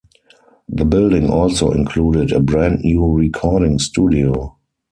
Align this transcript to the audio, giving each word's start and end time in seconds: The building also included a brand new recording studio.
The 0.67 0.83
building 0.83 1.29
also 1.29 1.69
included 1.69 2.31
a 2.31 2.39
brand 2.39 2.79
new 2.81 3.05
recording 3.05 3.77
studio. 3.77 4.57